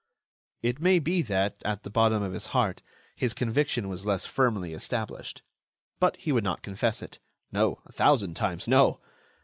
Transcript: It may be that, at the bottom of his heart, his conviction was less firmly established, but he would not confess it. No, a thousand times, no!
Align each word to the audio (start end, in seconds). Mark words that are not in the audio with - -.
It 0.63 0.79
may 0.81 0.97
be 0.97 1.21
that, 1.21 1.57
at 1.63 1.83
the 1.83 1.91
bottom 1.91 2.23
of 2.23 2.33
his 2.33 2.47
heart, 2.57 2.81
his 3.15 3.35
conviction 3.35 3.87
was 3.87 4.03
less 4.03 4.25
firmly 4.25 4.73
established, 4.73 5.43
but 5.99 6.17
he 6.17 6.31
would 6.31 6.43
not 6.43 6.63
confess 6.63 7.03
it. 7.03 7.19
No, 7.51 7.83
a 7.85 7.91
thousand 7.91 8.33
times, 8.33 8.67
no! 8.67 8.99